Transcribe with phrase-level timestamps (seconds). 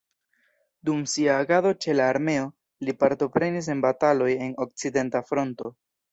[0.87, 2.47] Dum sia agado ĉe la armeo
[2.87, 5.71] li partoprenis en bataloj en okcidenta fronto.